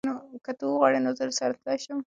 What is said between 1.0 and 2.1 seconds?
نو زه درسره تلی شم.